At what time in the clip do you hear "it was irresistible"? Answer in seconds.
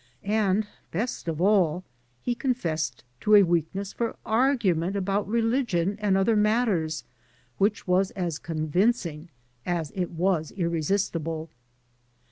9.93-11.51